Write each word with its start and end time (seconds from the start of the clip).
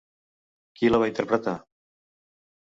Qui 0.79 0.89
la 0.93 1.01
va 1.05 1.11
interpretar? 1.13 1.55